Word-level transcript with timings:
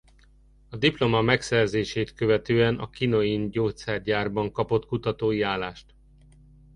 A 0.69 0.77
diploma 0.77 1.21
megszerzését 1.21 2.13
követően 2.13 2.79
a 2.79 2.89
Chinoin 2.91 3.49
Gyógyszergyárban 3.51 4.51
kapott 4.51 4.85
kutatói 4.85 5.41
állást. 5.41 5.95